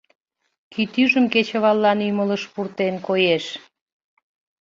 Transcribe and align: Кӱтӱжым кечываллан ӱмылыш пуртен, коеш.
Кӱтӱжым 0.73 1.25
кечываллан 1.33 1.99
ӱмылыш 2.09 2.43
пуртен, 2.53 2.95
коеш. 3.07 3.45